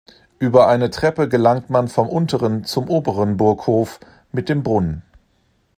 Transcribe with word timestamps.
Über 0.39 0.67
eine 0.67 0.89
Treppe 0.89 1.29
gelangt 1.29 1.69
man 1.69 1.87
vom 1.87 2.09
unteren 2.09 2.63
zum 2.65 2.89
oberen 2.89 3.37
Burghof 3.37 3.99
mit 4.31 4.49
dem 4.49 4.63
Brunnen. 4.63 5.03